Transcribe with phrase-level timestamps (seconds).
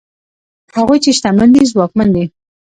[0.77, 2.25] هغوی چې شتمن دي ځواکمن دي؛